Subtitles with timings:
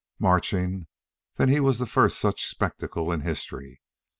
[0.17, 0.87] Marching,
[1.35, 3.83] then he was the first such spectacle in history.